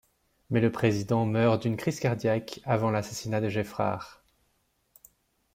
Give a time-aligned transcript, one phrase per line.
[0.49, 4.23] Mais le président meurt d'une crise cardiaque avant l'assassinat de Geffrard.